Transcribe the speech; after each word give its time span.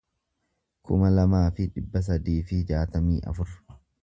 kuma 0.89 1.11
lamaa 1.17 1.43
fi 1.59 1.67
dhibba 1.75 2.03
sadii 2.09 2.39
fi 2.53 2.61
jaatamii 2.73 3.21
afur 3.35 3.55